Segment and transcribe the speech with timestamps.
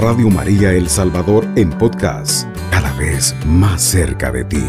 [0.00, 4.62] Radio María El Salvador en podcast, cada vez más cerca de ti.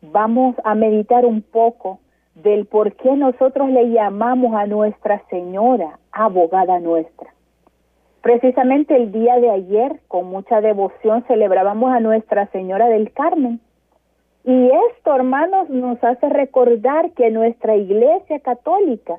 [0.00, 2.00] Vamos a meditar un poco
[2.34, 7.34] del por qué nosotros le llamamos a Nuestra Señora abogada nuestra.
[8.22, 13.60] Precisamente el día de ayer, con mucha devoción, celebrábamos a Nuestra Señora del Carmen.
[14.42, 19.18] Y esto, hermanos, nos hace recordar que nuestra Iglesia Católica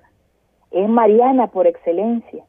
[0.72, 2.44] es mariana por excelencia.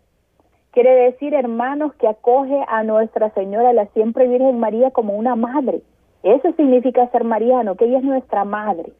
[0.72, 5.80] Quiere decir, hermanos, que acoge a Nuestra Señora, la siempre Virgen María, como una madre.
[6.22, 8.92] Eso significa ser mariano, que ella es nuestra madre,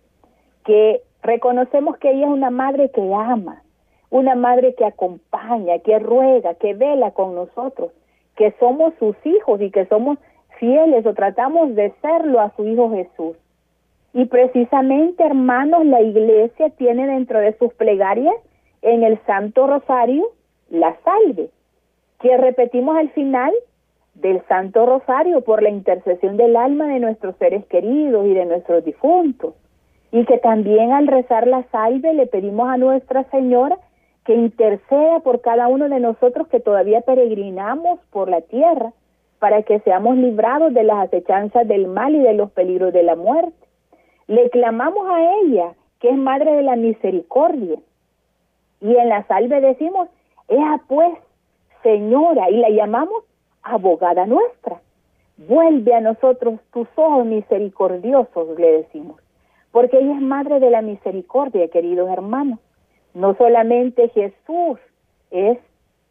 [0.65, 3.63] que reconocemos que ella es una madre que ama,
[4.11, 7.93] una madre que acompaña, que ruega, que vela con nosotros,
[8.37, 10.19] que somos sus hijos y que somos
[10.59, 13.37] fieles o tratamos de serlo a su Hijo Jesús.
[14.15, 18.35] Y precisamente, hermanos, la iglesia tiene dentro de sus plegarias
[18.87, 20.31] en el Santo Rosario
[20.71, 21.51] la salve,
[22.21, 23.53] que repetimos al final
[24.15, 28.85] del Santo Rosario por la intercesión del alma de nuestros seres queridos y de nuestros
[28.85, 29.55] difuntos.
[30.13, 33.77] Y que también al rezar la salve le pedimos a Nuestra Señora
[34.25, 38.93] que interceda por cada uno de nosotros que todavía peregrinamos por la tierra,
[39.41, 43.17] para que seamos librados de las acechanzas del mal y de los peligros de la
[43.17, 43.67] muerte.
[44.29, 47.79] Le clamamos a ella, que es Madre de la Misericordia,
[48.81, 50.09] y en la salve decimos,
[50.49, 51.13] ea pues,
[51.83, 53.25] Señora, y la llamamos
[53.63, 54.81] abogada nuestra.
[55.37, 59.21] Vuelve a nosotros tus ojos misericordiosos, le decimos,
[59.71, 62.59] porque ella es Madre de la Misericordia, queridos hermanos.
[63.15, 64.79] No solamente Jesús
[65.31, 65.59] es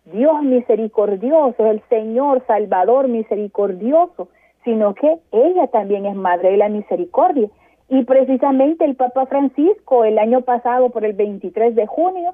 [0.06, 4.28] Dios misericordioso, el Señor Salvador misericordioso,
[4.64, 7.50] sino que ella también es Madre de la Misericordia.
[7.90, 12.34] Y precisamente el Papa Francisco el año pasado, por el 23 de junio,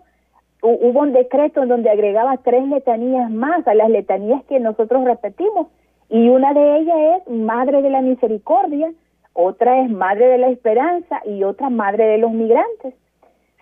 [0.61, 5.67] hubo un decreto en donde agregaba tres letanías más a las letanías que nosotros repetimos.
[6.09, 8.91] Y una de ellas es Madre de la Misericordia,
[9.33, 12.93] otra es Madre de la Esperanza y otra Madre de los Migrantes.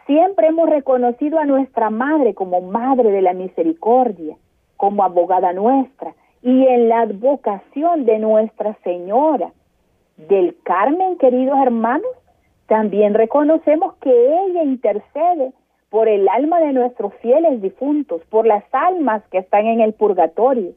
[0.07, 4.35] Siempre hemos reconocido a nuestra madre como madre de la misericordia,
[4.75, 9.51] como abogada nuestra, y en la advocación de Nuestra Señora
[10.17, 12.09] del Carmen, queridos hermanos,
[12.65, 15.53] también reconocemos que ella intercede
[15.89, 20.71] por el alma de nuestros fieles difuntos, por las almas que están en el purgatorio.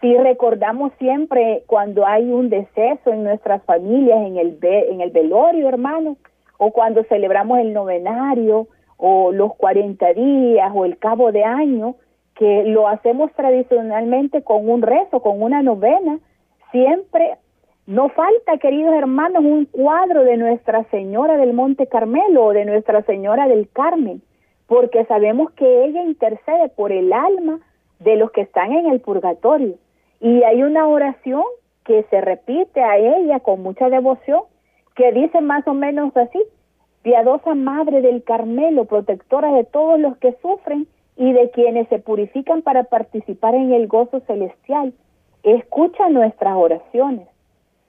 [0.00, 5.68] Si recordamos siempre cuando hay un deceso en nuestras familias, en el, en el velorio,
[5.68, 6.16] hermanos,
[6.58, 8.66] o cuando celebramos el novenario
[8.96, 11.94] o los 40 días o el cabo de año,
[12.34, 16.18] que lo hacemos tradicionalmente con un rezo, con una novena,
[16.72, 17.36] siempre
[17.86, 23.02] no falta, queridos hermanos, un cuadro de Nuestra Señora del Monte Carmelo o de Nuestra
[23.02, 24.22] Señora del Carmen,
[24.66, 27.60] porque sabemos que ella intercede por el alma
[28.00, 29.74] de los que están en el purgatorio.
[30.20, 31.42] Y hay una oración
[31.84, 34.42] que se repite a ella con mucha devoción,
[34.94, 36.40] que dice más o menos así,
[37.02, 40.86] piadosa Madre del Carmelo, protectora de todos los que sufren
[41.16, 44.92] y de quienes se purifican para participar en el gozo celestial,
[45.42, 47.28] escucha nuestras oraciones.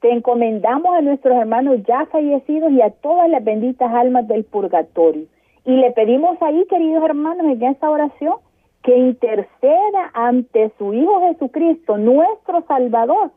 [0.01, 5.25] Te encomendamos a nuestros hermanos ya fallecidos y a todas las benditas almas del purgatorio.
[5.65, 8.35] Y le pedimos ahí, queridos hermanos, en esta oración,
[8.83, 13.31] que interceda ante su Hijo Jesucristo, nuestro Salvador,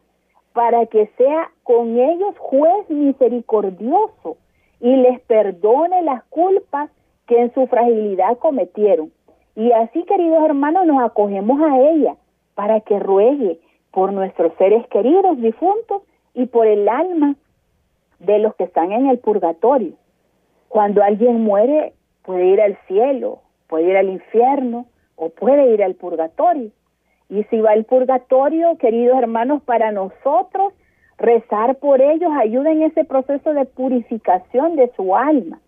[0.52, 4.38] para que sea con ellos juez misericordioso
[4.80, 6.90] y les perdone las culpas
[7.26, 9.12] que en su fragilidad cometieron.
[9.54, 12.16] Y así, queridos hermanos, nos acogemos a ella
[12.54, 13.60] para que ruegue
[13.92, 16.02] por nuestros seres queridos difuntos
[16.34, 17.36] y por el alma
[18.18, 19.92] de los que están en el purgatorio.
[20.68, 21.94] Cuando alguien muere,
[22.26, 23.38] puede ir al cielo,
[23.68, 26.70] puede ir al infierno o puede ir al purgatorio.
[27.30, 30.74] Y si va al purgatorio, queridos hermanos, para nosotros
[31.18, 35.60] rezar por ellos ayuda en ese proceso de purificación de su alma.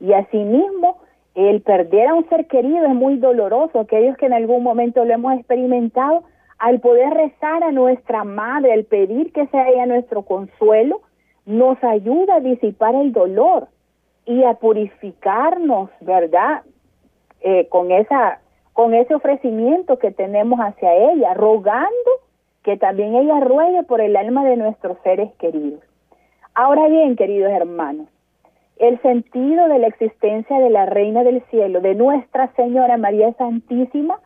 [0.00, 0.98] Y asimismo,
[1.34, 5.14] el perder a un ser querido es muy doloroso, aquellos que en algún momento lo
[5.14, 6.24] hemos experimentado,
[6.58, 11.00] al poder rezar a nuestra madre, al pedir que sea ella nuestro consuelo,
[11.46, 13.68] nos ayuda a disipar el dolor
[14.26, 16.62] y a purificarnos, ¿verdad?
[17.40, 18.40] Eh, con esa
[18.72, 22.10] con ese ofrecimiento que tenemos hacia ella, rogando
[22.62, 25.80] que también ella ruegue por el alma de nuestros seres queridos.
[26.54, 28.08] Ahora bien, queridos hermanos,
[28.78, 34.18] el sentido de la existencia de la Reina del Cielo, de Nuestra Señora María Santísima,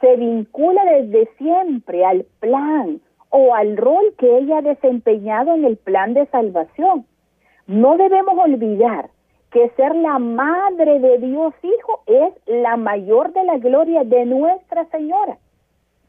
[0.00, 5.76] se vincula desde siempre al plan o al rol que ella ha desempeñado en el
[5.76, 7.06] plan de salvación.
[7.66, 9.10] No debemos olvidar
[9.52, 14.86] que ser la madre de Dios Hijo es la mayor de la gloria de Nuestra
[14.86, 15.36] Señora.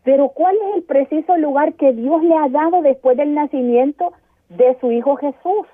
[0.04, 4.14] Pero ¿cuál es el preciso lugar que Dios le ha dado después del nacimiento
[4.50, 5.68] de su Hijo Jesús?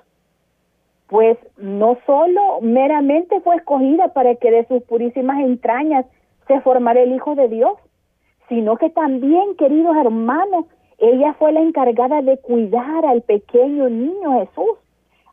[1.06, 6.06] Pues no solo meramente fue escogida para que de sus purísimas entrañas
[6.48, 7.78] se formara el Hijo de Dios,
[8.48, 10.66] sino que también, queridos hermanos,
[10.98, 14.76] ella fue la encargada de cuidar al pequeño niño Jesús,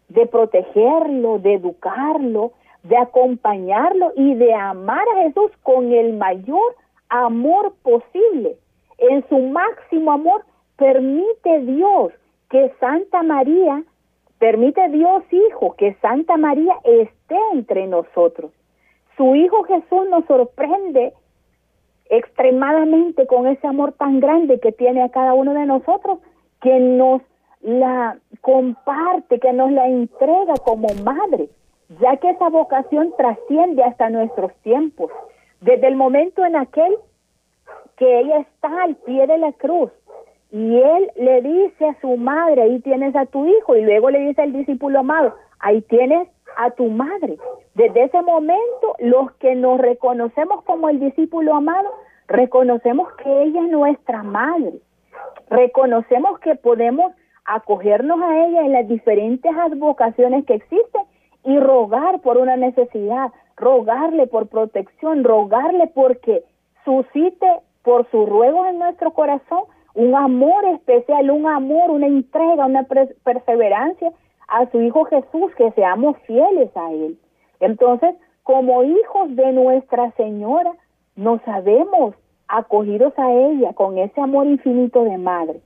[0.10, 6.76] de protegerlo, de educarlo, de acompañarlo y de amar a Jesús con el mayor
[7.10, 8.58] amor posible
[8.98, 10.44] en su máximo amor,
[10.78, 12.14] permite Dios
[12.50, 13.84] que Santa María,
[14.40, 18.52] permite Dios Hijo que Santa María esté entre nosotros.
[19.16, 21.14] Su Hijo Jesús nos sorprende
[22.10, 26.20] extremadamente con ese amor tan grande que tiene a cada uno de nosotros,
[26.62, 27.22] que nos
[27.68, 31.50] la comparte, que nos la entrega como madre,
[32.00, 35.12] ya que esa vocación trasciende hasta nuestros tiempos.
[35.60, 36.96] Desde el momento en aquel
[37.98, 39.92] que ella está al pie de la cruz
[40.50, 44.20] y él le dice a su madre, ahí tienes a tu hijo, y luego le
[44.20, 47.38] dice al discípulo amado, ahí tienes a tu madre.
[47.76, 51.90] Desde ese momento, los que nos reconocemos como el discípulo amado,
[52.28, 54.80] reconocemos que ella es nuestra madre.
[55.50, 57.12] Reconocemos que podemos
[57.48, 61.02] acogernos a ella en las diferentes advocaciones que existen
[61.44, 66.44] y rogar por una necesidad, rogarle por protección, rogarle porque
[66.84, 67.48] suscite
[67.84, 69.64] por sus ruegos en nuestro corazón
[69.94, 72.84] un amor especial, un amor, una entrega, una
[73.24, 74.12] perseverancia
[74.48, 77.18] a su Hijo Jesús, que seamos fieles a Él.
[77.60, 78.14] Entonces,
[78.44, 80.72] como hijos de Nuestra Señora,
[81.16, 82.14] nos sabemos
[82.48, 85.62] acogidos a ella con ese amor infinito de madre.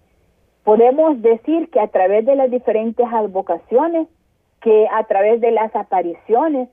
[0.64, 4.08] Podemos decir que a través de las diferentes advocaciones,
[4.62, 6.70] que a través de las apariciones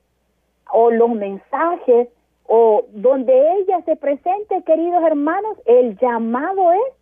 [0.71, 2.07] o los mensajes
[2.45, 6.93] o donde ella se presente, queridos hermanos, el llamado es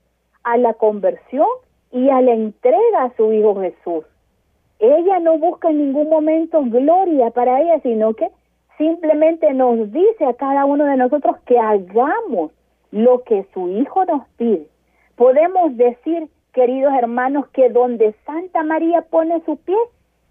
[0.44, 1.48] a la conversión
[1.92, 4.06] y a la entrega a su Hijo Jesús.
[4.80, 8.30] Ella no busca en ningún momento gloria para ella, sino que
[8.78, 12.52] simplemente nos dice a cada uno de nosotros que hagamos
[12.92, 14.68] lo que su Hijo nos pide.
[15.16, 19.78] Podemos decir, queridos hermanos, que donde Santa María pone su pie,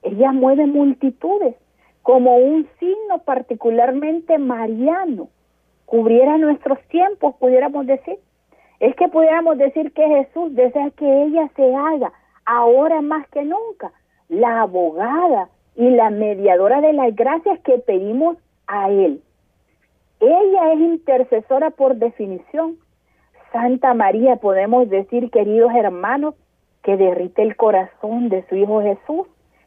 [0.02, 1.55] ella mueve multitudes
[2.02, 5.28] como un signo particularmente mariano,
[5.84, 8.19] cubriera nuestros tiempos, pudiéramos decir.
[8.81, 12.12] Es que pudiéramos decir que Jesús desea que ella se haga
[12.44, 13.93] ahora más que nunca
[14.28, 18.37] la abogada y la mediadora de las gracias que pedimos
[18.67, 19.23] a Él.
[20.19, 22.78] Ella es intercesora por definición.
[23.52, 26.34] Santa María, podemos decir, queridos hermanos,
[26.82, 29.26] que derrite el corazón de su Hijo Jesús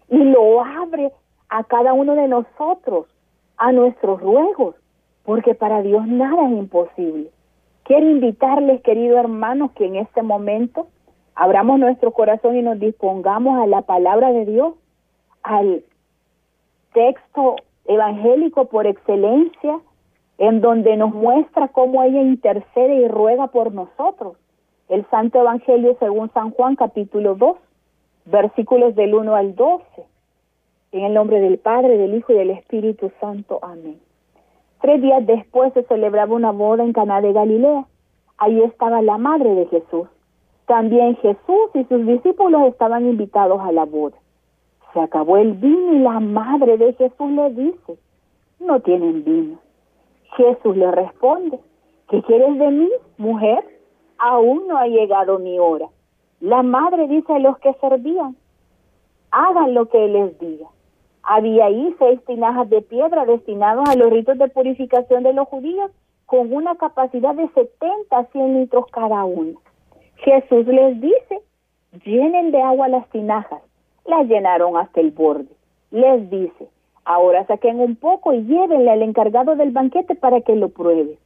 [0.10, 1.12] y lo abre
[1.50, 3.08] a cada uno de nosotros,
[3.58, 4.76] a nuestros ruegos,
[5.24, 7.30] porque para Dios nada es imposible.
[7.84, 10.88] Quiero invitarles, queridos hermanos, que en este momento
[11.36, 14.76] abramos nuestro corazón y nos dispongamos a la palabra de Dios,
[15.44, 15.84] al
[16.94, 17.56] texto
[17.86, 19.80] evangélico por excelencia,
[20.40, 24.38] en donde nos muestra cómo ella intercede y ruega por nosotros.
[24.88, 27.58] El Santo Evangelio según San Juan capítulo 2,
[28.26, 29.84] versículos del 1 al 12.
[30.94, 33.60] En el nombre del Padre, del Hijo y del Espíritu Santo.
[33.62, 34.00] Amén.
[34.82, 37.86] Tres días después se celebraba una boda en Caná de Galilea.
[38.38, 40.08] Ahí estaba la madre de Jesús.
[40.68, 44.16] También Jesús y sus discípulos estaban invitados a la boda.
[44.94, 47.98] Se acabó el vino y la madre de Jesús le dice,
[48.62, 49.69] no tienen vino.
[50.38, 51.60] Jesús le responde,
[52.10, 53.64] ¿qué quieres de mí, mujer?
[54.18, 55.88] Aún no ha llegado mi hora.
[56.40, 58.36] La madre dice a los que servían,
[59.32, 60.68] hagan lo que les diga.
[61.24, 65.92] Había ahí seis tinajas de piedra destinados a los ritos de purificación de los judíos
[66.26, 69.58] con una capacidad de 70 a 100 litros cada una.
[70.18, 71.42] Jesús les dice,
[72.06, 73.62] llenen de agua las tinajas.
[74.06, 75.50] Las llenaron hasta el borde.
[75.92, 76.70] Les dice,
[77.06, 81.18] ahora saquen un poco y llévenle al encargado del banquete para que lo pruebe.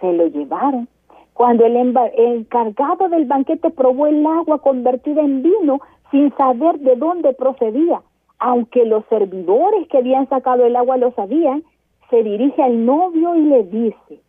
[0.00, 0.88] Se lo llevaron.
[1.34, 7.32] Cuando el, encargado del banquete probó el agua convertida en vino sin saber de dónde
[7.32, 8.02] procedía,
[8.38, 11.62] aunque los servidores que habían sacado el agua lo sabían,
[12.10, 14.20] se dirige al novio y le dice,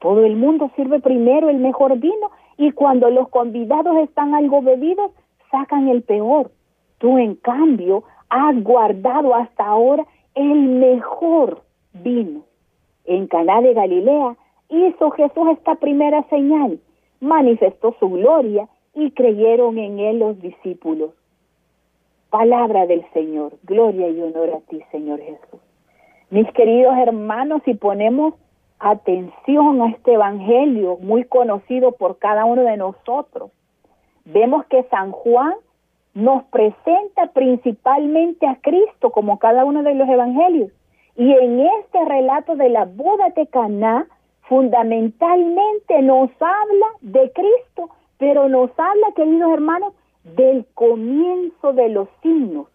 [0.00, 5.10] todo el mundo sirve primero el mejor vino y cuando los convidados están algo bebidos,
[5.50, 6.50] sacan el peor.
[6.98, 11.62] Tú, en cambio, has guardado hasta ahora el mejor
[11.92, 12.42] vino.
[13.04, 14.36] En Caná de Galilea
[14.68, 16.80] hizo Jesús esta primera señal,
[17.20, 21.10] manifestó su gloria y creyeron en él los discípulos.
[22.30, 25.60] Palabra del Señor, gloria y honor a ti, Señor Jesús.
[26.30, 28.34] Mis queridos hermanos, si ponemos
[28.80, 33.50] atención a este Evangelio muy conocido por cada uno de nosotros,
[34.24, 35.54] vemos que San Juan
[36.14, 40.70] nos presenta principalmente a Cristo como cada uno de los evangelios.
[41.16, 44.06] Y en este relato de la boda de Caná,
[44.48, 49.94] fundamentalmente nos habla de Cristo, pero nos habla, queridos hermanos,
[50.24, 52.68] del comienzo de los signos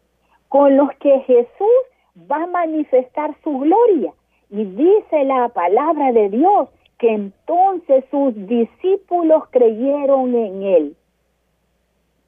[0.49, 4.13] con los que Jesús va a manifestar su gloria.
[4.49, 10.95] Y dice la palabra de Dios que entonces sus discípulos creyeron en él.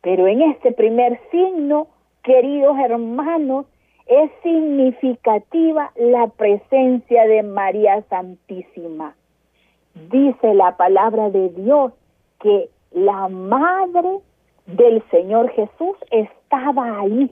[0.02, 1.88] Pero en este primer signo,
[2.24, 3.66] queridos hermanos,
[4.08, 9.16] es significativa la presencia de María Santísima.
[10.12, 11.94] Dice la palabra de Dios
[12.40, 14.20] que la madre
[14.66, 17.32] del Señor Jesús estaba ahí.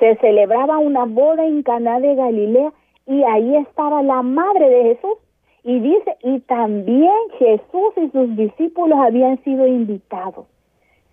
[0.00, 2.72] Se celebraba una boda en Caná de Galilea
[3.06, 5.18] y ahí estaba la madre de Jesús.
[5.62, 10.46] Y dice, y también Jesús y sus discípulos habían sido invitados.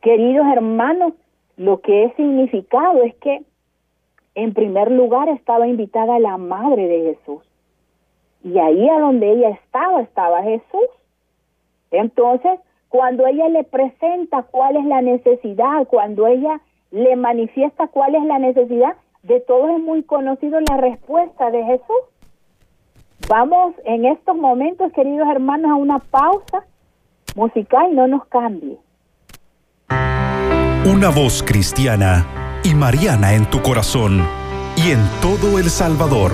[0.01, 1.13] Queridos hermanos,
[1.57, 3.43] lo que es significado es que
[4.33, 7.43] en primer lugar estaba invitada la madre de Jesús.
[8.43, 10.89] Y ahí a donde ella estaba, estaba Jesús.
[11.91, 18.23] Entonces, cuando ella le presenta cuál es la necesidad, cuando ella le manifiesta cuál es
[18.23, 22.01] la necesidad, de todos es muy conocido la respuesta de Jesús.
[23.29, 26.65] Vamos en estos momentos, queridos hermanos, a una pausa
[27.35, 28.79] musical, no nos cambie.
[30.83, 32.25] Una voz cristiana
[32.63, 34.25] y mariana en tu corazón
[34.75, 36.31] y en todo El Salvador.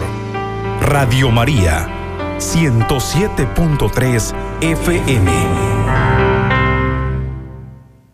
[0.81, 1.89] Radio María,
[2.37, 5.31] 107.3 FM.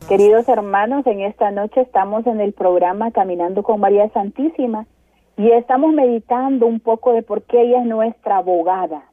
[0.09, 4.87] Queridos hermanos, en esta noche estamos en el programa Caminando con María Santísima
[5.37, 9.03] y estamos meditando un poco de por qué ella es nuestra abogada,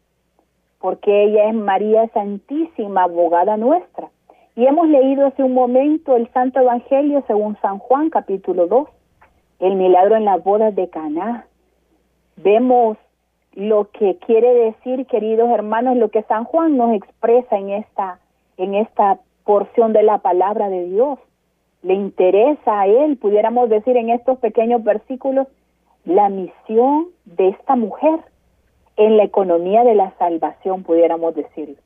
[0.78, 4.08] porque ella es María Santísima, abogada nuestra.
[4.57, 8.88] Y hemos leído hace un momento el Santo Evangelio según San Juan capítulo 2,
[9.61, 11.47] el milagro en las bodas de Caná.
[12.37, 12.97] Vemos
[13.54, 18.19] lo que quiere decir, queridos hermanos, lo que San Juan nos expresa en esta
[18.57, 21.19] en esta porción de la palabra de Dios.
[21.83, 25.47] Le interesa a él, pudiéramos decir en estos pequeños versículos,
[26.04, 28.21] la misión de esta mujer
[28.97, 31.76] en la economía de la salvación, pudiéramos decirlo.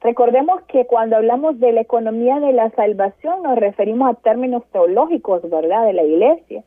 [0.00, 5.42] Recordemos que cuando hablamos de la economía de la salvación nos referimos a términos teológicos,
[5.48, 6.64] ¿verdad?, de la iglesia,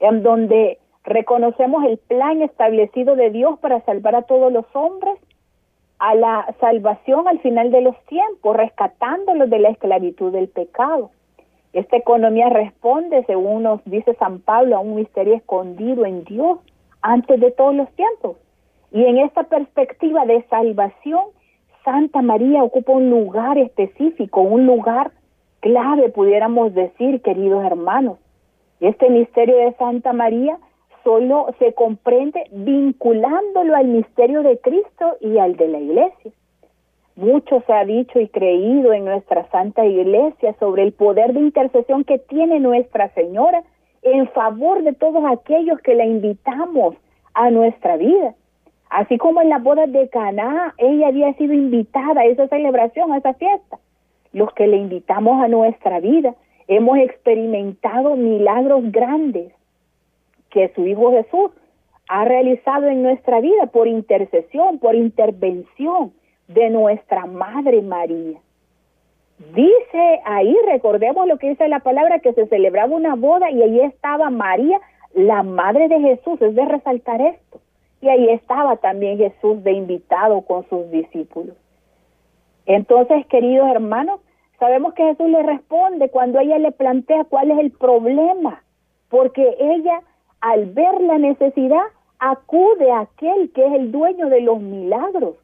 [0.00, 5.18] en donde reconocemos el plan establecido de Dios para salvar a todos los hombres
[5.98, 11.10] a la salvación al final de los tiempos, rescatándolos de la esclavitud del pecado.
[11.72, 16.58] Esta economía responde, según nos dice San Pablo, a un misterio escondido en Dios
[17.00, 18.36] antes de todos los tiempos.
[18.92, 21.24] Y en esta perspectiva de salvación,
[21.84, 25.12] Santa María ocupa un lugar específico, un lugar
[25.60, 28.18] clave, pudiéramos decir, queridos hermanos.
[28.80, 30.58] Este misterio de Santa María
[31.02, 36.32] solo se comprende vinculándolo al misterio de Cristo y al de la Iglesia.
[37.16, 42.04] Mucho se ha dicho y creído en nuestra Santa Iglesia sobre el poder de intercesión
[42.04, 43.62] que tiene Nuestra Señora
[44.02, 46.96] en favor de todos aquellos que la invitamos
[47.34, 48.34] a nuestra vida.
[48.90, 53.18] Así como en la boda de Caná, ella había sido invitada a esa celebración, a
[53.18, 53.78] esa fiesta.
[54.32, 56.34] Los que le invitamos a nuestra vida
[56.68, 59.52] hemos experimentado milagros grandes
[60.50, 61.50] que su Hijo Jesús
[62.08, 66.12] ha realizado en nuestra vida por intercesión, por intervención
[66.48, 68.38] de nuestra Madre María.
[69.54, 73.80] Dice ahí, recordemos lo que dice la palabra, que se celebraba una boda y ahí
[73.80, 74.80] estaba María,
[75.12, 77.60] la Madre de Jesús, es de resaltar esto.
[78.04, 81.56] Y ahí estaba también Jesús de invitado con sus discípulos.
[82.66, 84.20] Entonces, queridos hermanos,
[84.58, 88.62] sabemos que Jesús le responde cuando ella le plantea cuál es el problema,
[89.08, 90.02] porque ella,
[90.42, 91.80] al ver la necesidad,
[92.18, 95.36] acude a aquel que es el dueño de los milagros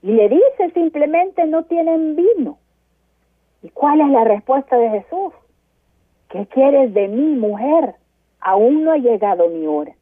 [0.00, 2.58] y le dice simplemente no tienen vino.
[3.60, 5.32] ¿Y cuál es la respuesta de Jesús?
[6.28, 7.96] ¿Qué quieres de mí, mujer?
[8.38, 9.94] Aún no ha llegado mi hora.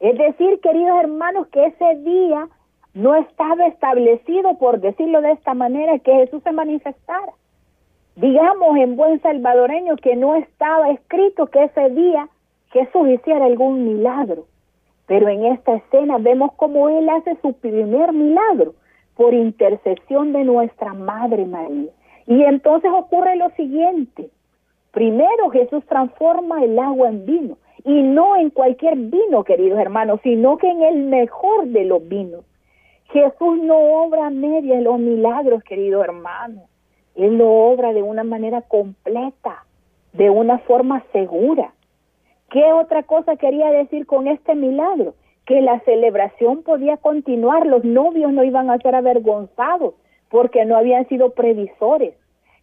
[0.00, 2.48] Es decir, queridos hermanos, que ese día
[2.94, 7.32] no estaba establecido, por decirlo de esta manera, que Jesús se manifestara.
[8.16, 12.28] Digamos en buen salvadoreño que no estaba escrito que ese día
[12.70, 14.46] Jesús hiciera algún milagro.
[15.06, 18.74] Pero en esta escena vemos cómo Él hace su primer milagro
[19.14, 21.90] por intercesión de nuestra Madre María.
[22.26, 24.30] Y entonces ocurre lo siguiente.
[24.90, 30.56] Primero Jesús transforma el agua en vino y no en cualquier vino, queridos hermanos, sino
[30.58, 32.44] que en el mejor de los vinos.
[33.12, 36.64] Jesús no obra media los milagros, queridos hermanos.
[37.14, 39.64] Él lo obra de una manera completa,
[40.12, 41.72] de una forma segura.
[42.50, 45.14] ¿Qué otra cosa quería decir con este milagro?
[45.46, 49.94] Que la celebración podía continuar, los novios no iban a ser avergonzados
[50.28, 52.14] porque no habían sido previsores.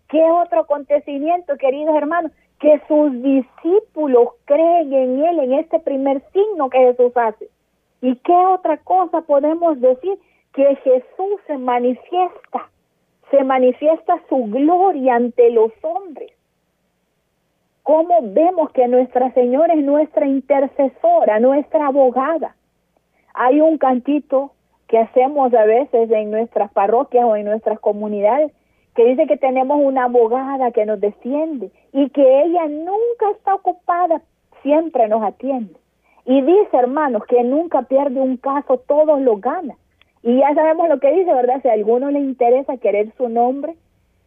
[0.09, 2.31] ¿Qué otro acontecimiento, queridos hermanos?
[2.59, 7.49] Que sus discípulos creen en Él, en este primer signo que Jesús hace.
[8.01, 10.17] ¿Y qué otra cosa podemos decir?
[10.53, 12.69] Que Jesús se manifiesta,
[13.31, 16.31] se manifiesta su gloria ante los hombres.
[17.83, 22.55] ¿Cómo vemos que Nuestra Señora es nuestra intercesora, nuestra abogada?
[23.33, 24.51] Hay un cantito
[24.87, 28.51] que hacemos a veces en nuestras parroquias o en nuestras comunidades
[28.95, 34.21] que dice que tenemos una abogada que nos defiende y que ella nunca está ocupada,
[34.61, 35.75] siempre nos atiende.
[36.25, 39.75] Y dice, hermanos, que nunca pierde un caso, todos lo gana.
[40.21, 41.61] Y ya sabemos lo que dice, ¿verdad?
[41.61, 43.75] Si a alguno le interesa querer su nombre,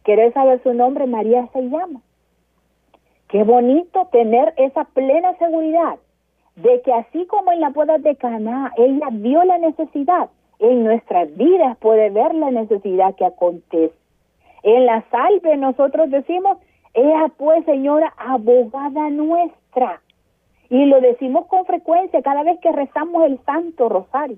[0.03, 2.01] querer saber su nombre, María se llama.
[3.29, 5.97] Qué bonito tener esa plena seguridad
[6.55, 11.35] de que así como en la boda de Caná ella vio la necesidad, en nuestras
[11.35, 13.93] vidas puede ver la necesidad que acontece.
[14.63, 16.57] En la salve nosotros decimos,
[16.93, 20.01] ella pues señora abogada nuestra.
[20.69, 24.37] Y lo decimos con frecuencia cada vez que rezamos el Santo Rosario.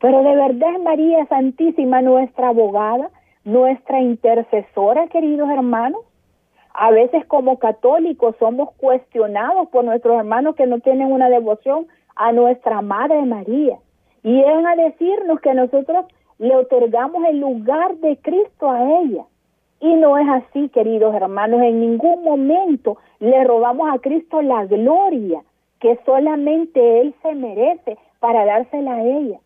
[0.00, 3.10] Pero de verdad María Santísima nuestra abogada,
[3.44, 6.00] nuestra intercesora, queridos hermanos.
[6.74, 12.32] A veces como católicos somos cuestionados por nuestros hermanos que no tienen una devoción a
[12.32, 13.78] nuestra Madre María.
[14.22, 16.06] Y es a decirnos que nosotros
[16.38, 19.24] le otorgamos el lugar de Cristo a ella.
[19.82, 25.42] Y no es así, queridos hermanos, en ningún momento le robamos a Cristo la gloria
[25.80, 29.40] que solamente Él se merece para dársela a ella.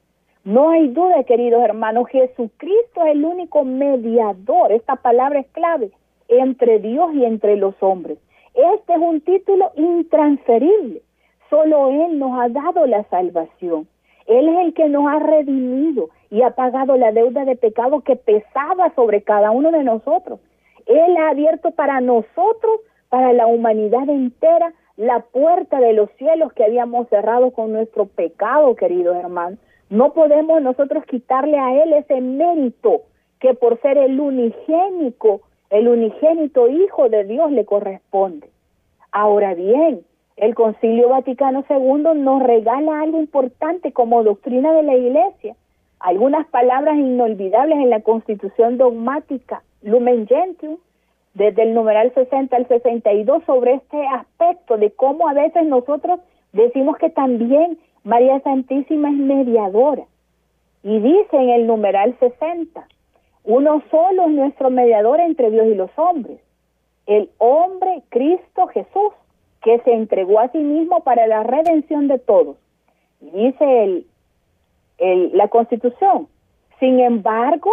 [0.45, 5.91] No hay duda, queridos hermanos, Jesucristo es el único mediador, esta palabra es clave,
[6.29, 8.19] entre Dios y entre los hombres.
[8.53, 11.01] Este es un título intransferible.
[11.49, 13.89] Solo Él nos ha dado la salvación.
[14.27, 18.17] Él es el que nos ha redimido y ha pagado la deuda de pecado que
[18.17, 20.41] pesaba sobre cada uno de nosotros.
[20.87, 26.65] Él ha abierto para nosotros, para la humanidad entera, la puerta de los cielos que
[26.65, 29.59] habíamos cerrado con nuestro pecado, queridos hermanos.
[29.91, 33.03] No podemos nosotros quitarle a Él ese mérito
[33.41, 38.49] que por ser el unigénico, el unigénito Hijo de Dios le corresponde.
[39.13, 40.03] Ahora bien,
[40.37, 45.57] el Concilio Vaticano II nos regala algo importante como doctrina de la Iglesia,
[45.99, 50.77] algunas palabras inolvidables en la Constitución dogmática Lumen Gentium,
[51.33, 56.21] desde el numeral 60 al 62, sobre este aspecto de cómo a veces nosotros
[56.53, 60.05] decimos que también María Santísima es mediadora.
[60.83, 62.87] Y dice en el numeral 60,
[63.45, 66.41] uno solo es nuestro mediador entre Dios y los hombres,
[67.07, 69.13] el hombre Cristo Jesús
[69.67, 72.57] que se entregó a sí mismo para la redención de todos.
[73.21, 74.05] dice
[74.99, 76.29] el, la Constitución,
[76.79, 77.73] sin embargo,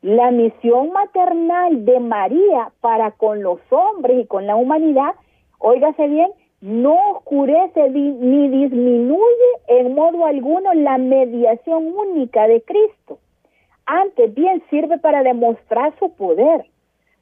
[0.00, 5.14] la misión maternal de María para con los hombres y con la humanidad,
[5.58, 6.30] óigase bien,
[6.62, 13.18] no oscurece ni disminuye en modo alguno la mediación única de Cristo.
[13.84, 16.64] Antes bien sirve para demostrar su poder,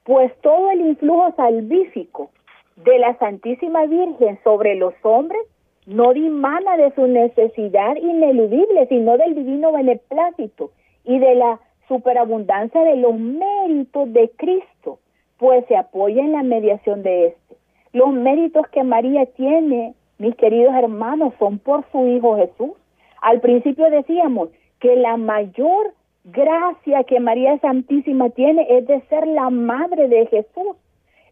[0.05, 2.31] pues todo el influjo salvífico
[2.77, 5.41] de la Santísima Virgen sobre los hombres
[5.87, 10.71] no dimana de su necesidad ineludible, sino del divino beneplácito
[11.05, 14.99] y de la superabundancia de los méritos de Cristo,
[15.39, 17.57] pues se apoya en la mediación de éste.
[17.93, 22.73] Los méritos que María tiene, mis queridos hermanos, son por su Hijo Jesús.
[23.21, 24.49] Al principio decíamos
[24.81, 25.93] que la mayor
[26.25, 30.77] gracia que María Santísima tiene es de ser la madre de Jesús.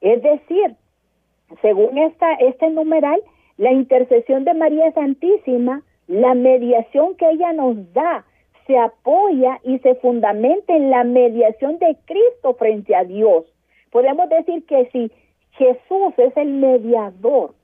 [0.02, 0.76] Es decir,
[1.60, 3.20] según esta, este numeral,
[3.58, 8.24] la intercesión de María Santísima, la mediación que ella nos da,
[8.66, 13.44] se apoya y se fundamenta en la mediación de Cristo frente a Dios.
[13.90, 15.10] Podemos decir que si
[15.52, 17.54] Jesús es el mediador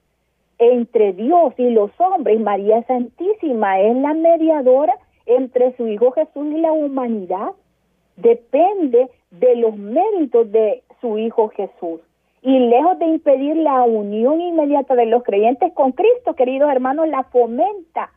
[0.59, 4.95] entre Dios y los hombres, María Santísima es la mediadora
[5.27, 7.53] entre su Hijo Jesús y la humanidad,
[8.17, 12.01] depende de los méritos de su Hijo Jesús
[12.43, 17.25] y lejos de impedir la unión inmediata de los creyentes con Cristo, queridos hermanos, la
[17.25, 18.11] fomenta.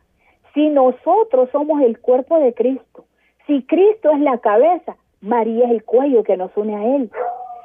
[0.54, 3.04] Si nosotros somos el cuerpo de Cristo,
[3.46, 7.10] si Cristo es la cabeza, María es el cuello que nos une a Él.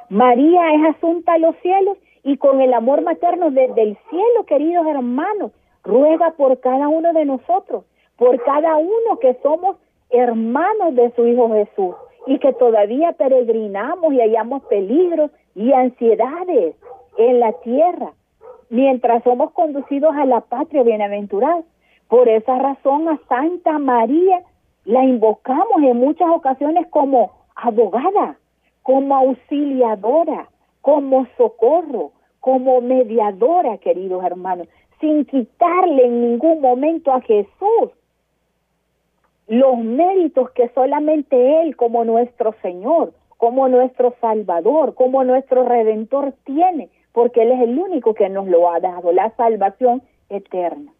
[0.08, 4.86] María es asunta a los cielos y con el amor materno desde el cielo, queridos
[4.86, 5.52] hermanos,
[5.84, 7.84] ruega por cada uno de nosotros,
[8.16, 9.76] por cada uno que somos
[10.10, 11.94] hermanos de su Hijo Jesús
[12.26, 16.76] y que todavía peregrinamos y hallamos peligros y ansiedades
[17.16, 18.12] en la tierra,
[18.70, 21.64] mientras somos conducidos a la patria bienaventurada.
[22.06, 24.42] Por esa razón a Santa María
[24.84, 28.38] la invocamos en muchas ocasiones como abogada,
[28.84, 30.48] como auxiliadora,
[30.80, 34.68] como socorro, como mediadora, queridos hermanos,
[35.00, 37.90] sin quitarle en ningún momento a Jesús
[39.48, 46.90] los méritos que solamente Él como nuestro Señor, como nuestro Salvador, como nuestro Redentor tiene,
[47.12, 50.92] porque Él es el único que nos lo ha dado, la salvación eterna.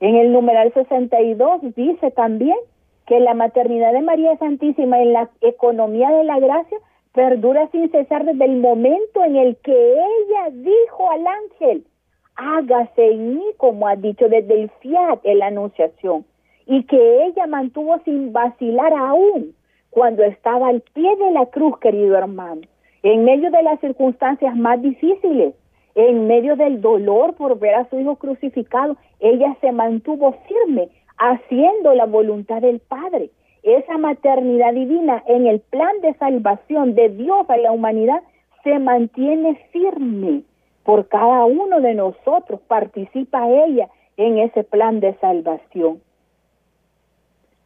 [0.00, 2.58] En el numeral 62 dice también
[3.06, 6.78] que la maternidad de María Santísima en la economía de la gracia
[7.12, 11.86] perdura sin cesar desde el momento en el que ella dijo al ángel,
[12.34, 16.24] hágase en mí como ha dicho desde el fiat en la anunciación,
[16.66, 19.54] y que ella mantuvo sin vacilar aún
[19.94, 22.62] cuando estaba al pie de la cruz, querido hermano,
[23.04, 25.54] en medio de las circunstancias más difíciles,
[25.94, 31.94] en medio del dolor por ver a su hijo crucificado, ella se mantuvo firme haciendo
[31.94, 33.30] la voluntad del Padre.
[33.62, 38.20] Esa maternidad divina en el plan de salvación de Dios a la humanidad
[38.64, 40.42] se mantiene firme
[40.82, 46.00] por cada uno de nosotros, participa ella en ese plan de salvación.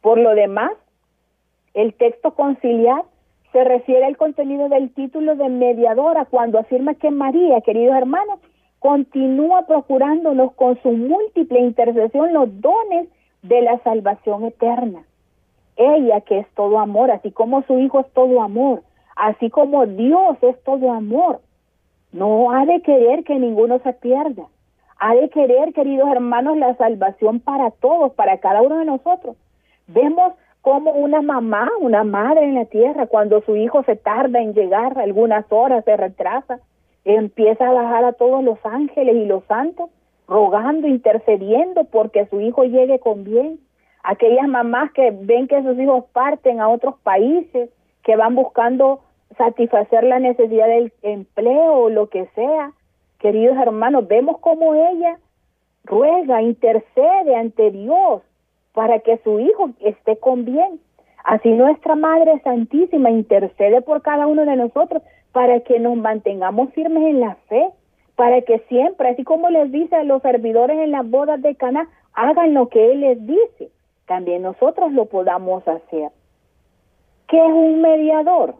[0.01, 0.73] Por lo demás,
[1.73, 3.03] el texto conciliar
[3.51, 8.39] se refiere al contenido del título de mediadora cuando afirma que María, queridos hermanos,
[8.79, 13.07] continúa procurándonos con su múltiple intercesión los dones
[13.41, 15.03] de la salvación eterna.
[15.75, 18.83] Ella que es todo amor, así como su Hijo es todo amor,
[19.15, 21.41] así como Dios es todo amor,
[22.11, 24.43] no ha de querer que ninguno se pierda.
[24.99, 29.37] Ha de querer, queridos hermanos, la salvación para todos, para cada uno de nosotros.
[29.87, 34.53] Vemos como una mamá, una madre en la tierra, cuando su hijo se tarda en
[34.53, 36.59] llegar, algunas horas se retrasa,
[37.05, 39.89] empieza a bajar a todos los ángeles y los santos,
[40.27, 43.59] rogando, intercediendo porque su hijo llegue con bien.
[44.03, 47.69] Aquellas mamás que ven que sus hijos parten a otros países,
[48.03, 49.01] que van buscando
[49.37, 52.73] satisfacer la necesidad del empleo o lo que sea.
[53.19, 55.17] Queridos hermanos, vemos como ella
[55.83, 58.21] ruega, intercede ante Dios
[58.79, 60.79] para que su hijo esté con bien.
[61.25, 67.03] Así nuestra Madre Santísima intercede por cada uno de nosotros para que nos mantengamos firmes
[67.03, 67.71] en la fe,
[68.15, 71.89] para que siempre, así como les dice a los servidores en las bodas de Cana,
[72.13, 73.69] hagan lo que Él les dice,
[74.07, 76.11] también nosotros lo podamos hacer.
[77.27, 78.55] ¿Qué es un mediador?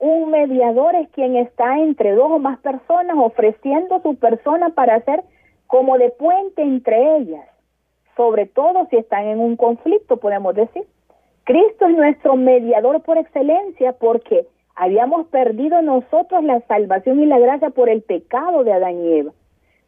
[0.00, 5.22] Un mediador es quien está entre dos o más personas ofreciendo su persona para ser
[5.68, 7.46] como de puente entre ellas
[8.16, 10.84] sobre todo si están en un conflicto, podemos decir.
[11.44, 17.70] Cristo es nuestro mediador por excelencia porque habíamos perdido nosotros la salvación y la gracia
[17.70, 19.32] por el pecado de Adán y Eva.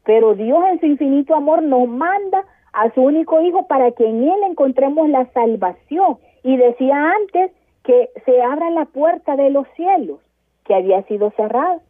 [0.05, 4.23] Pero Dios en su infinito amor nos manda a su único Hijo para que en
[4.23, 6.19] Él encontremos la salvación.
[6.43, 7.51] Y decía antes
[7.83, 10.21] que se abra la puerta de los cielos,
[10.65, 11.81] que había sido cerrada.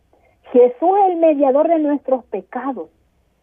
[0.52, 2.88] Jesús es el mediador de nuestros pecados.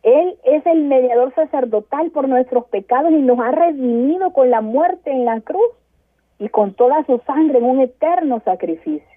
[0.06, 5.10] Él es el mediador sacerdotal por nuestros pecados y nos ha redimido con la muerte
[5.10, 5.72] en la cruz
[6.38, 9.10] y con toda su sangre en un eterno sacrificio.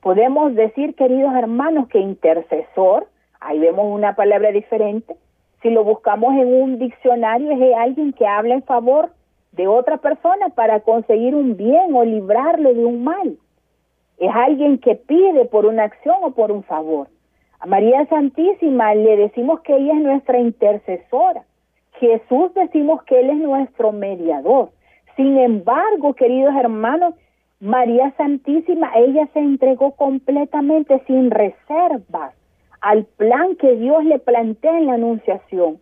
[0.00, 3.06] Podemos decir, queridos hermanos, que intercesor,
[3.38, 5.14] ahí vemos una palabra diferente,
[5.60, 9.10] si lo buscamos en un diccionario es alguien que habla en favor
[9.52, 13.36] de otra persona para conseguir un bien o librarlo de un mal.
[14.16, 17.08] Es alguien que pide por una acción o por un favor.
[17.66, 21.44] María Santísima le decimos que ella es nuestra intercesora.
[21.98, 24.70] Jesús decimos que Él es nuestro mediador.
[25.16, 27.14] Sin embargo, queridos hermanos,
[27.60, 32.34] María Santísima, ella se entregó completamente sin reservas
[32.80, 35.78] al plan que Dios le plantea en la Anunciación.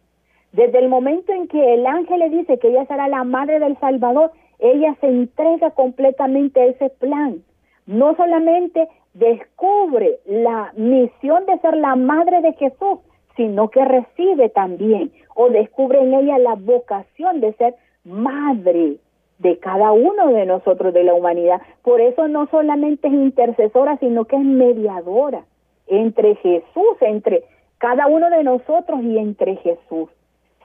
[0.52, 3.76] Desde el momento en que el ángel le dice que ella será la madre del
[3.78, 7.42] Salvador, ella se entrega completamente a ese plan.
[7.86, 13.00] No solamente descubre la misión de ser la madre de Jesús,
[13.36, 18.96] sino que recibe también o descubre en ella la vocación de ser madre
[19.38, 21.60] de cada uno de nosotros de la humanidad.
[21.82, 25.44] Por eso no solamente es intercesora, sino que es mediadora
[25.86, 27.44] entre Jesús, entre
[27.78, 30.08] cada uno de nosotros y entre Jesús.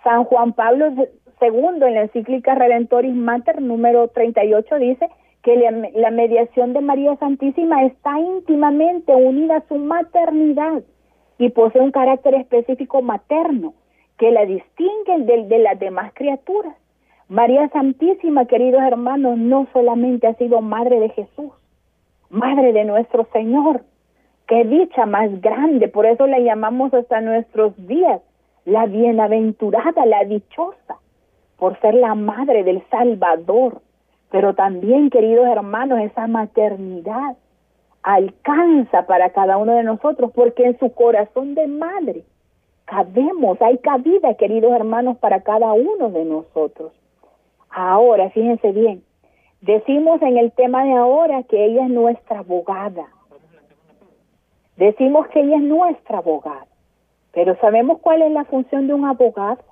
[0.04, 1.08] San Juan Pablo II
[1.42, 5.10] en la encíclica Redentoris Mater número 38 dice
[5.48, 5.56] que
[5.96, 10.84] la, mediación de María Santísima está íntimamente unida a su maternidad
[11.38, 13.74] y posee un carácter específico materno
[14.18, 16.76] que la distingue de, de las demás criaturas.
[17.30, 21.54] María Santísima, queridos hermanos, no solamente ha sido madre de Jesús,
[22.30, 23.84] madre de nuestro Señor.
[24.48, 28.20] Qué dicha más grande, por eso la llamamos hasta nuestros días,
[28.66, 30.98] la bienaventurada, la dichosa,
[31.58, 33.82] por ser la madre del Salvador.
[34.30, 37.38] Pero también, queridos hermanos, esa maternidad
[38.04, 42.24] alcanza para cada uno de nosotros, porque en su corazón de madre
[42.86, 46.94] cabemos, hay cabida, queridos hermanos, para cada uno de nosotros.
[47.70, 49.04] Ahora, fíjense bien,
[49.62, 53.08] decimos en el tema de ahora que ella es nuestra abogada.
[54.78, 56.68] Decimos que ella es nuestra abogada,
[57.34, 59.64] pero ¿sabemos cuál es la función de un abogado?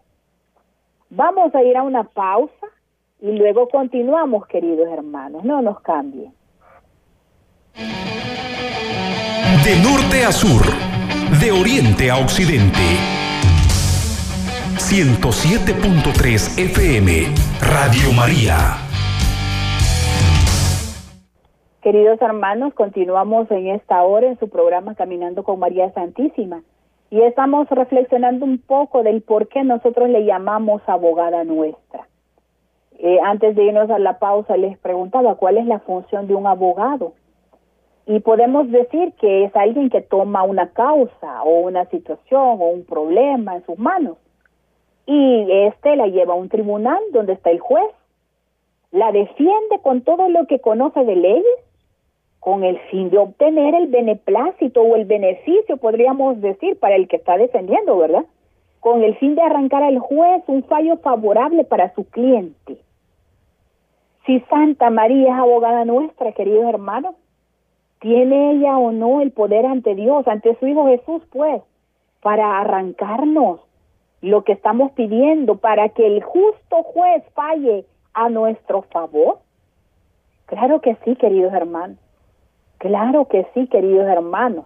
[1.10, 2.68] Vamos a ir a una pausa
[3.22, 6.34] y luego continuamos, queridos hermanos, no nos cambien.
[9.64, 10.64] De norte a sur,
[11.42, 12.80] de oriente a occidente.
[14.78, 17.24] 107.3 FM,
[17.62, 18.78] Radio María.
[21.82, 26.62] Queridos hermanos, continuamos en esta hora en su programa Caminando con María Santísima
[27.10, 32.08] y estamos reflexionando un poco del por qué nosotros le llamamos abogada nuestra.
[33.06, 36.48] Eh, antes de irnos a la pausa les preguntaba cuál es la función de un
[36.48, 37.14] abogado
[38.08, 42.84] y podemos decir que es alguien que toma una causa o una situación o un
[42.84, 44.18] problema en sus manos
[45.06, 47.92] y este la lleva a un tribunal donde está el juez,
[48.90, 51.60] la defiende con todo lo que conoce de leyes
[52.40, 57.18] con el fin de obtener el beneplácito o el beneficio, podríamos decir, para el que
[57.18, 58.26] está defendiendo, ¿verdad?
[58.80, 62.80] Con el fin de arrancar al juez un fallo favorable para su cliente.
[64.26, 67.16] Si Santa María es abogada nuestra, queridos hermanos,
[68.06, 71.64] ¿Tiene ella o no el poder ante Dios, ante su Hijo Jesús, pues,
[72.22, 73.62] para arrancarnos
[74.22, 79.40] lo que estamos pidiendo, para que el justo juez falle a nuestro favor?
[80.46, 81.98] Claro que sí, queridos hermanos.
[82.78, 84.66] Claro que sí, queridos hermanos.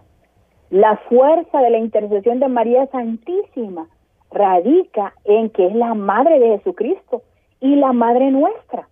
[0.68, 3.88] La fuerza de la intercesión de María Santísima
[4.30, 7.22] radica en que es la madre de Jesucristo
[7.60, 8.86] y la madre nuestra.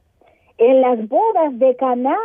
[0.58, 2.18] En las bodas de Caná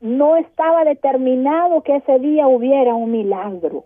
[0.00, 3.84] no estaba determinado que ese día hubiera un milagro.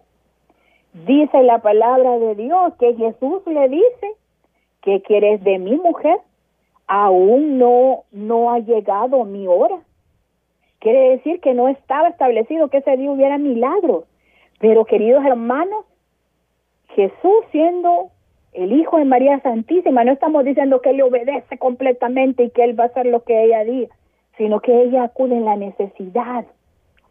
[1.06, 4.14] Dice la palabra de Dios que Jesús le dice,
[4.82, 6.18] ¿qué quieres de mi mujer?
[6.86, 9.78] Aún no, no ha llegado mi hora.
[10.80, 14.04] Quiere decir que no estaba establecido que ese día hubiera milagros.
[14.60, 15.84] Pero queridos hermanos,
[16.90, 18.10] Jesús siendo
[18.64, 22.64] el Hijo de María Santísima, no estamos diciendo que Él le obedece completamente y que
[22.64, 23.94] Él va a hacer lo que ella diga
[24.38, 26.46] sino que ella acude en la necesidad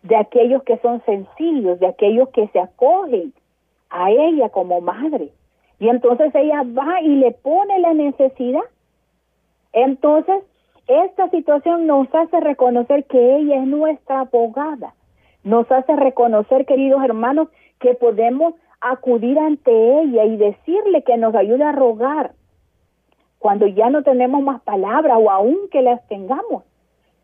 [0.01, 3.33] de aquellos que son sencillos, de aquellos que se acogen
[3.89, 5.29] a ella como madre.
[5.79, 8.63] Y entonces ella va y le pone la necesidad.
[9.73, 10.41] Entonces,
[10.88, 14.95] esta situación nos hace reconocer que ella es nuestra abogada.
[15.43, 21.63] Nos hace reconocer, queridos hermanos, que podemos acudir ante ella y decirle que nos ayude
[21.63, 22.31] a rogar
[23.39, 26.63] cuando ya no tenemos más palabras o aún que las tengamos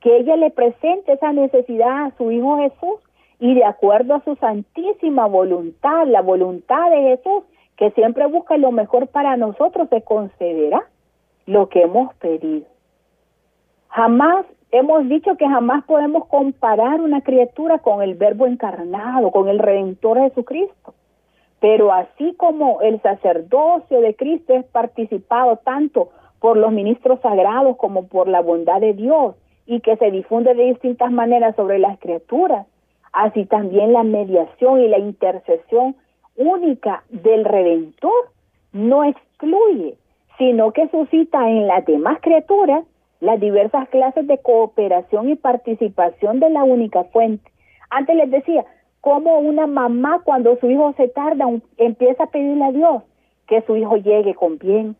[0.03, 2.99] que ella le presente esa necesidad a su Hijo Jesús
[3.39, 7.43] y de acuerdo a su santísima voluntad, la voluntad de Jesús,
[7.77, 10.83] que siempre busca lo mejor para nosotros, se concederá
[11.45, 12.65] lo que hemos pedido.
[13.87, 19.59] Jamás hemos dicho que jamás podemos comparar una criatura con el Verbo encarnado, con el
[19.59, 20.93] Redentor Jesucristo.
[21.63, 26.09] Pero así como el sacerdocio de Cristo es participado tanto
[26.41, 30.65] por los ministros sagrados como por la bondad de Dios, y que se difunde de
[30.65, 32.67] distintas maneras sobre las criaturas,
[33.13, 35.95] así también la mediación y la intercesión
[36.35, 38.31] única del Redentor
[38.73, 39.95] no excluye,
[40.37, 42.83] sino que suscita en las demás criaturas
[43.21, 47.49] las diversas clases de cooperación y participación de la única fuente.
[47.89, 48.65] Antes les decía,
[49.03, 53.03] como una mamá cuando su hijo se tarda empieza a pedirle a Dios
[53.47, 54.95] que su hijo llegue con bien,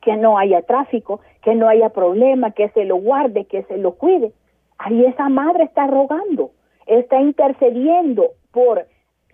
[0.00, 3.96] que no haya tráfico, que no haya problema, que se lo guarde, que se lo
[3.96, 4.30] cuide.
[4.78, 6.52] Ahí esa madre está rogando,
[6.86, 8.86] está intercediendo por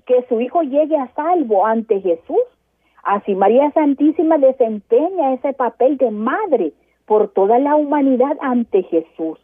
[0.07, 2.47] que su hijo llegue a salvo ante Jesús.
[3.03, 6.73] Así María Santísima desempeña ese papel de madre
[7.05, 9.39] por toda la humanidad ante Jesús.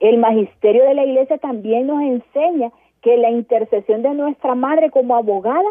[0.00, 2.72] El magisterio de la iglesia también nos enseña
[3.02, 5.68] que la intercesión de nuestra madre como abogada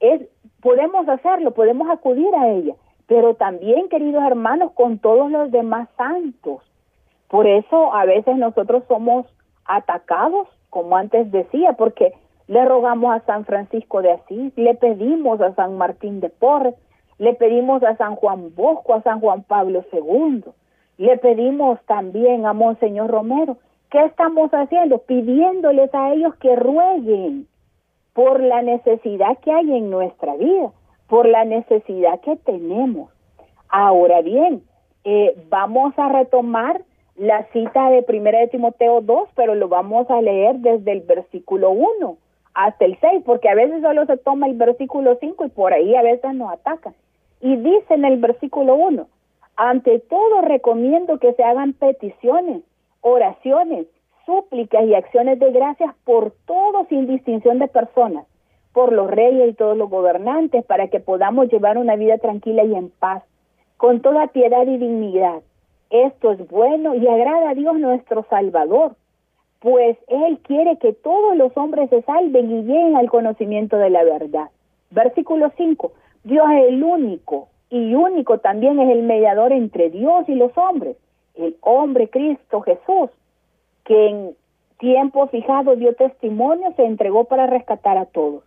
[0.00, 0.22] es
[0.60, 2.74] podemos hacerlo, podemos acudir a ella,
[3.06, 6.62] pero también, queridos hermanos, con todos los demás santos.
[7.28, 9.26] Por eso a veces nosotros somos
[9.64, 12.12] atacados, como antes decía, porque
[12.46, 16.74] le rogamos a San Francisco de Asís, le pedimos a San Martín de Porres,
[17.18, 20.44] le pedimos a San Juan Bosco, a San Juan Pablo II,
[20.98, 23.56] le pedimos también a Monseñor Romero.
[23.92, 25.00] ¿Qué estamos haciendo?
[25.00, 27.46] Pidiéndoles a ellos que rueguen
[28.14, 30.72] por la necesidad que hay en nuestra vida,
[31.08, 33.10] por la necesidad que tenemos.
[33.68, 34.62] Ahora bien,
[35.04, 36.80] eh, vamos a retomar
[37.16, 41.70] la cita de Primera de Timoteo 2, pero lo vamos a leer desde el versículo
[41.72, 42.16] 1
[42.54, 45.94] hasta el 6, porque a veces solo se toma el versículo 5 y por ahí
[45.96, 46.94] a veces nos atacan.
[47.42, 49.06] Y dice en el versículo 1,
[49.56, 52.62] ante todo recomiendo que se hagan peticiones,
[53.02, 53.86] oraciones,
[54.24, 58.26] súplicas y acciones de gracias por todos sin distinción de personas,
[58.72, 62.74] por los reyes y todos los gobernantes, para que podamos llevar una vida tranquila y
[62.74, 63.22] en paz,
[63.76, 65.42] con toda piedad y dignidad.
[65.90, 68.96] Esto es bueno y agrada a Dios nuestro Salvador,
[69.60, 74.02] pues Él quiere que todos los hombres se salven y lleguen al conocimiento de la
[74.02, 74.48] verdad.
[74.90, 75.92] Versículo 5.
[76.24, 80.96] Dios es el único y único también es el mediador entre Dios y los hombres,
[81.34, 83.10] el hombre Cristo Jesús,
[83.84, 84.36] que en
[84.78, 88.42] tiempo fijado dio testimonio, se entregó para rescatar a todos.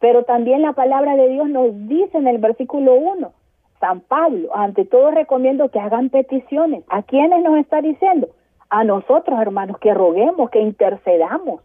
[0.00, 3.32] Pero también la palabra de Dios nos dice en el versículo 1,
[3.80, 6.84] San Pablo, ante todo recomiendo que hagan peticiones.
[6.88, 8.28] ¿A quiénes nos está diciendo?
[8.70, 11.62] A nosotros, hermanos, que roguemos, que intercedamos.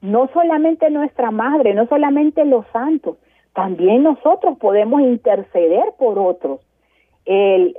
[0.00, 3.18] No solamente nuestra madre, no solamente los santos,
[3.54, 6.60] también nosotros podemos interceder por otros.
[7.24, 7.76] El,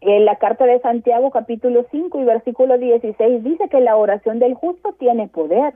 [0.00, 4.54] en la carta de Santiago capítulo 5 y versículo 16 dice que la oración del
[4.54, 5.74] justo tiene poder.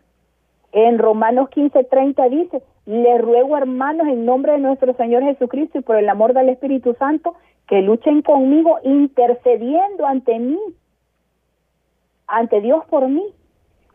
[0.73, 5.97] En Romanos 15:30 dice, le ruego hermanos en nombre de nuestro Señor Jesucristo y por
[5.97, 7.35] el amor del Espíritu Santo
[7.69, 10.59] que luchen conmigo intercediendo ante mí,
[12.27, 13.25] ante Dios por mí.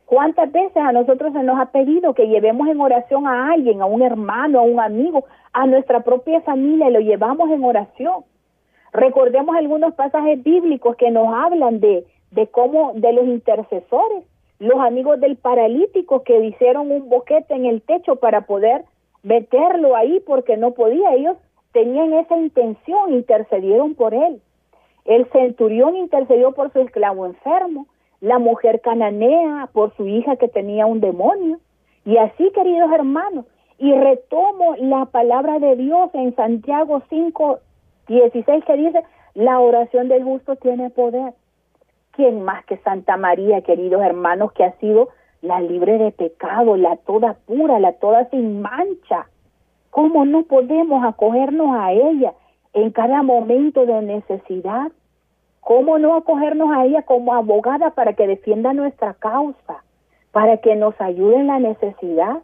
[0.06, 3.86] ¿Cuántas veces a nosotros se nos ha pedido que llevemos en oración a alguien, a
[3.86, 8.24] un hermano, a un amigo, a nuestra propia familia, y lo llevamos en oración?
[8.94, 14.24] Recordemos algunos pasajes bíblicos que nos hablan de, de cómo, de los intercesores,
[14.60, 18.84] los amigos del paralítico que hicieron un boquete en el techo para poder
[19.24, 21.14] meterlo ahí porque no podía.
[21.14, 21.38] Ellos
[21.72, 24.42] tenían esa intención, intercedieron por él.
[25.06, 27.88] El centurión intercedió por su esclavo enfermo,
[28.22, 31.60] la mujer cananea por su hija que tenía un demonio.
[32.06, 33.46] Y así, queridos hermanos,
[33.78, 37.60] y retomo la palabra de Dios en Santiago 5,
[38.10, 39.04] 16 que dice,
[39.36, 41.34] la oración del justo tiene poder.
[42.12, 45.10] ¿Quién más que Santa María, queridos hermanos, que ha sido
[45.42, 49.28] la libre de pecado, la toda pura, la toda sin mancha?
[49.92, 52.34] ¿Cómo no podemos acogernos a ella
[52.74, 54.92] en cada momento de necesidad?
[55.62, 59.84] ¿Cómo no acogernos a ella como abogada para que defienda nuestra causa,
[60.32, 62.40] para que nos ayude en la necesidad?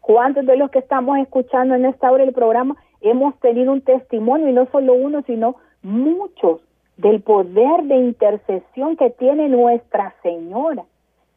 [0.00, 4.48] ¿Cuántos de los que estamos escuchando en esta hora el programa hemos tenido un testimonio,
[4.48, 6.60] y no solo uno, sino muchos,
[6.96, 10.84] del poder de intercesión que tiene Nuestra Señora.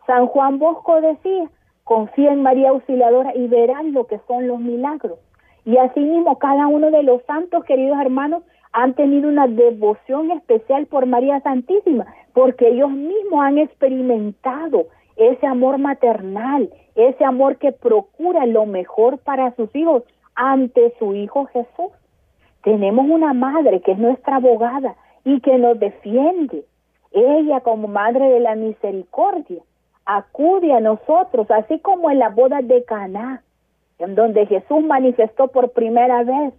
[0.06, 1.50] San Juan Bosco decía,
[1.86, 5.20] confía en María Auxiliadora y verán lo que son los milagros.
[5.66, 11.06] Y asimismo, cada uno de los santos, queridos hermanos, han tenido una devoción especial por
[11.06, 18.66] María Santísima, porque ellos mismos han experimentado ese amor maternal, ese amor que procura lo
[18.66, 20.04] mejor para sus hijos
[20.36, 21.92] ante su Hijo Jesús.
[22.64, 26.66] Tenemos una madre que es nuestra abogada y que nos defiende.
[27.12, 29.62] Ella como madre de la misericordia
[30.06, 33.44] acude a nosotros, así como en la boda de Caná,
[34.00, 36.54] en donde Jesús manifestó por primera vez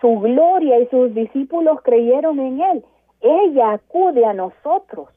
[0.00, 2.84] su gloria y sus discípulos creyeron en él.
[3.20, 5.08] Ella acude a nosotros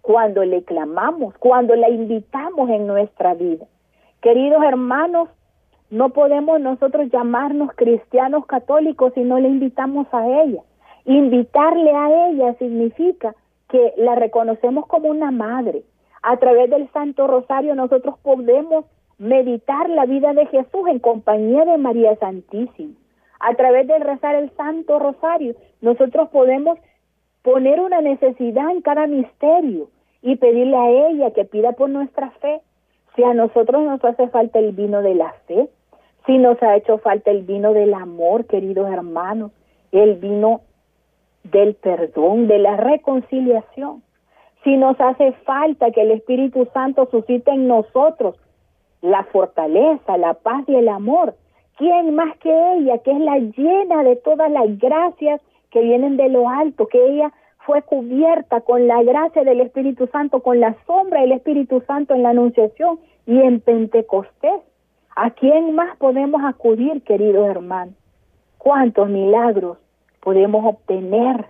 [0.00, 3.66] cuando le clamamos, cuando la invitamos en nuestra vida.
[4.20, 5.28] Queridos hermanos,
[5.92, 10.62] no podemos nosotros llamarnos cristianos católicos si no le invitamos a ella.
[11.04, 13.34] Invitarle a ella significa
[13.68, 15.82] que la reconocemos como una madre.
[16.22, 18.86] A través del Santo Rosario nosotros podemos
[19.18, 22.94] meditar la vida de Jesús en compañía de María Santísima.
[23.38, 26.78] A través de rezar el Santo Rosario nosotros podemos
[27.42, 29.90] poner una necesidad en cada misterio
[30.22, 32.62] y pedirle a ella que pida por nuestra fe.
[33.14, 35.68] Si a nosotros nos hace falta el vino de la fe,
[36.26, 39.50] si nos ha hecho falta el vino del amor, queridos hermanos,
[39.90, 40.60] el vino
[41.44, 44.02] del perdón, de la reconciliación.
[44.62, 48.36] Si nos hace falta que el Espíritu Santo suscite en nosotros
[49.00, 51.34] la fortaleza, la paz y el amor,
[51.76, 56.28] ¿quién más que ella, que es la llena de todas las gracias que vienen de
[56.28, 57.32] lo alto, que ella
[57.66, 62.22] fue cubierta con la gracia del Espíritu Santo, con la sombra del Espíritu Santo en
[62.22, 64.62] la Anunciación y en Pentecostés?
[65.14, 67.94] ¿A quién más podemos acudir, queridos hermanos?
[68.56, 69.76] ¿Cuántos milagros
[70.20, 71.44] podemos obtener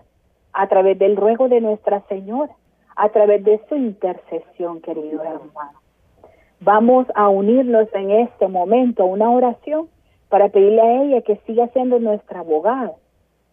[0.52, 2.52] a través del ruego de Nuestra Señora,
[2.96, 5.80] a través de su intercesión, queridos hermanos?
[6.58, 9.88] Vamos a unirnos en este momento a una oración
[10.28, 12.94] para pedirle a ella que siga siendo nuestra abogada,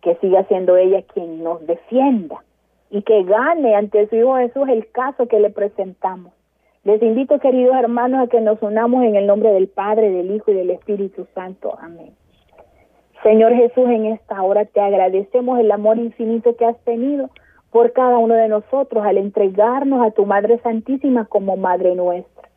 [0.02, 2.44] que siga siendo ella quien nos defienda
[2.90, 6.34] y que gane ante su Hijo Jesús el caso que le presentamos.
[6.84, 10.52] Les invito, queridos hermanos, a que nos unamos en el nombre del Padre, del Hijo
[10.52, 11.78] y del Espíritu Santo.
[11.82, 12.14] Amén.
[13.22, 17.30] Señor Jesús, en esta hora te agradecemos el amor infinito que has tenido
[17.70, 22.48] por cada uno de nosotros al entregarnos a tu Madre Santísima como Madre nuestra.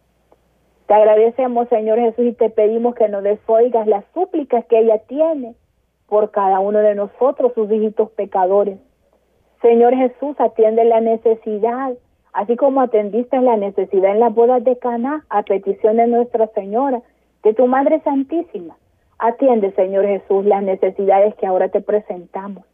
[0.86, 5.54] Te agradecemos, Señor Jesús, y te pedimos que nos desoigas las súplicas que ella tiene
[6.08, 8.78] por cada uno de nosotros, sus hijitos pecadores.
[9.62, 11.92] Señor Jesús, atiende la necesidad,
[12.32, 17.02] así como atendiste la necesidad en las bodas de Caná a petición de Nuestra Señora,
[17.42, 18.76] de tu Madre Santísima.
[19.18, 22.64] Atiende, Señor Jesús, las necesidades que ahora te presentamos.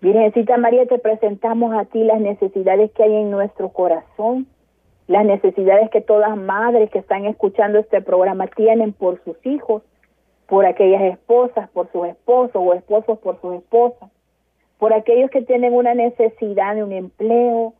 [0.00, 4.46] Virgencita María, te presentamos a ti las necesidades que hay en nuestro corazón,
[5.06, 9.82] las necesidades que todas madres que están escuchando este programa tienen por sus hijos,
[10.46, 14.10] por aquellas esposas, por sus esposos o esposos por sus esposas
[14.80, 17.74] por aquellos que tienen una necesidad de un empleo,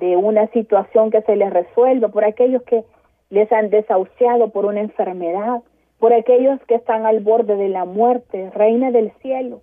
[0.00, 2.84] de una situación que se les resuelva, por aquellos que
[3.28, 5.62] les han desahuciado por una enfermedad,
[5.98, 9.60] por aquellos que están al borde de la muerte, Reina del cielo.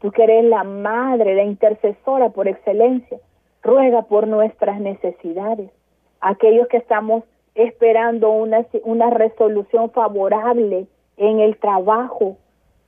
[0.00, 3.18] Tú que eres la madre, la intercesora por excelencia,
[3.62, 5.70] ruega por nuestras necesidades.
[6.20, 7.24] Aquellos que estamos
[7.54, 12.36] esperando una, una resolución favorable en el trabajo,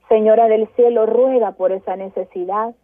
[0.08, 2.74] Señora del cielo, ruega por esa necesidad.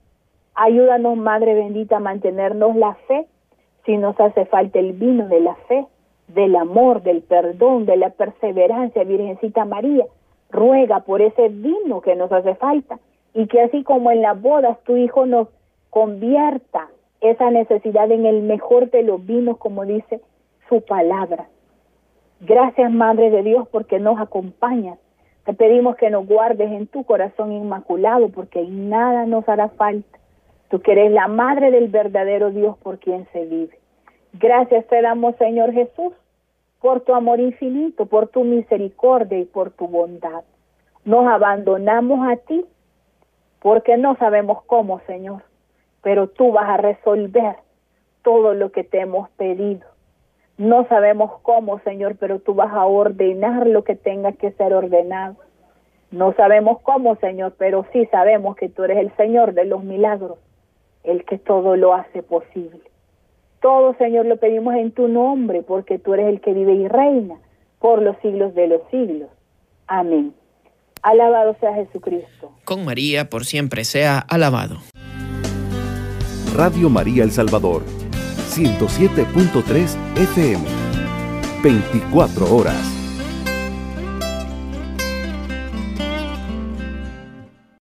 [0.54, 3.26] Ayúdanos, Madre bendita, a mantenernos la fe
[3.86, 5.86] si nos hace falta el vino de la fe,
[6.28, 10.04] del amor, del perdón, de la perseverancia, Virgencita María.
[10.50, 12.98] Ruega por ese vino que nos hace falta
[13.32, 15.48] y que así como en las bodas tu Hijo nos
[15.90, 16.88] convierta
[17.20, 20.20] esa necesidad en el mejor de los vinos, como dice
[20.68, 21.46] su palabra.
[22.40, 24.98] Gracias, Madre de Dios, porque nos acompañas.
[25.44, 30.18] Te pedimos que nos guardes en tu corazón inmaculado, porque nada nos hará falta
[30.68, 33.78] Tú que eres la madre del verdadero Dios por quien se vive.
[34.32, 36.12] Gracias te damos, Señor Jesús,
[36.80, 40.42] por tu amor infinito, por tu misericordia y por tu bondad.
[41.04, 42.64] Nos abandonamos a ti
[43.60, 45.42] porque no sabemos cómo, Señor,
[46.02, 47.56] pero tú vas a resolver
[48.22, 49.86] todo lo que te hemos pedido.
[50.58, 55.36] No sabemos cómo, Señor, pero tú vas a ordenar lo que tenga que ser ordenado.
[56.10, 60.38] No sabemos cómo, Señor, pero sí sabemos que tú eres el Señor de los milagros
[61.06, 62.80] el que todo lo hace posible.
[63.60, 67.36] Todo, Señor, lo pedimos en tu nombre, porque tú eres el que vive y reina
[67.78, 69.30] por los siglos de los siglos.
[69.86, 70.34] Amén.
[71.02, 72.52] Alabado sea Jesucristo.
[72.64, 74.76] Con María por siempre sea alabado.
[76.54, 77.82] Radio María El Salvador,
[78.50, 80.64] 107.3 FM,
[81.62, 82.95] 24 horas.